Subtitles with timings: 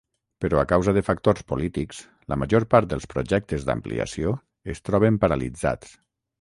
[0.43, 1.99] Però a causa de factors polítics,
[2.33, 4.35] la major part dels projectes d'ampliació
[4.77, 5.97] es troben paralitzats.